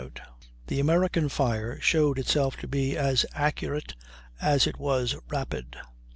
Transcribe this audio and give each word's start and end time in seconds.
15] 0.01 0.25
"The 0.65 0.79
American 0.79 1.29
fire 1.29 1.79
showed 1.79 2.17
itself 2.17 2.57
to 2.57 2.67
be 2.67 2.97
as 2.97 3.23
accurate 3.35 3.93
as 4.41 4.65
it 4.65 4.79
was 4.79 5.15
rapid. 5.29 5.75